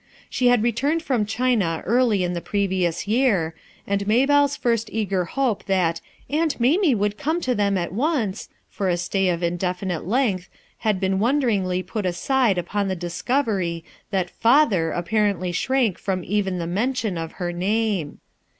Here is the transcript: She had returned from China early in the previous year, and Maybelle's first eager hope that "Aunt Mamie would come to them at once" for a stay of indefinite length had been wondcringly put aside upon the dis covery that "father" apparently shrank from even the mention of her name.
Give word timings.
She 0.31 0.47
had 0.47 0.63
returned 0.63 1.03
from 1.03 1.27
China 1.27 1.83
early 1.85 2.23
in 2.23 2.33
the 2.33 2.41
previous 2.41 3.07
year, 3.07 3.53
and 3.85 4.07
Maybelle's 4.07 4.55
first 4.57 4.89
eager 4.91 5.25
hope 5.25 5.65
that 5.65 6.01
"Aunt 6.27 6.59
Mamie 6.59 6.95
would 6.95 7.19
come 7.19 7.39
to 7.41 7.53
them 7.53 7.77
at 7.77 7.91
once" 7.93 8.49
for 8.67 8.89
a 8.89 8.97
stay 8.97 9.29
of 9.29 9.43
indefinite 9.43 10.07
length 10.07 10.49
had 10.79 10.99
been 10.99 11.19
wondcringly 11.19 11.83
put 11.85 12.07
aside 12.07 12.57
upon 12.57 12.87
the 12.87 12.95
dis 12.95 13.21
covery 13.21 13.83
that 14.09 14.31
"father" 14.31 14.89
apparently 14.89 15.51
shrank 15.51 15.99
from 15.99 16.23
even 16.23 16.57
the 16.57 16.65
mention 16.65 17.15
of 17.15 17.33
her 17.33 17.53
name. 17.53 18.17